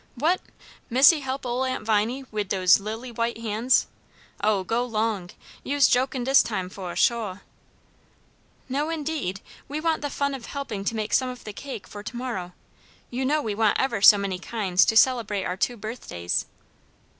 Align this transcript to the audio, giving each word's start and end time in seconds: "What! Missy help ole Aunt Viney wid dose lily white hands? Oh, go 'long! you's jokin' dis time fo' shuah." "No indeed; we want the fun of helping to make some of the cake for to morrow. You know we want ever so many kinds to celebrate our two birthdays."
"What! 0.15 0.41
Missy 0.89 1.19
help 1.19 1.45
ole 1.45 1.63
Aunt 1.63 1.85
Viney 1.85 2.23
wid 2.31 2.49
dose 2.49 2.79
lily 2.79 3.11
white 3.11 3.37
hands? 3.37 3.85
Oh, 4.43 4.63
go 4.63 4.83
'long! 4.83 5.29
you's 5.63 5.87
jokin' 5.87 6.23
dis 6.23 6.41
time 6.41 6.69
fo' 6.69 6.91
shuah." 6.95 7.41
"No 8.67 8.89
indeed; 8.89 9.41
we 9.67 9.79
want 9.79 10.01
the 10.01 10.09
fun 10.09 10.33
of 10.33 10.47
helping 10.47 10.83
to 10.85 10.95
make 10.95 11.13
some 11.13 11.29
of 11.29 11.43
the 11.43 11.53
cake 11.53 11.85
for 11.85 12.01
to 12.01 12.15
morrow. 12.15 12.53
You 13.11 13.25
know 13.27 13.43
we 13.43 13.53
want 13.53 13.79
ever 13.79 14.01
so 14.01 14.17
many 14.17 14.39
kinds 14.39 14.85
to 14.85 14.97
celebrate 14.97 15.43
our 15.43 15.55
two 15.55 15.77
birthdays." 15.77 16.47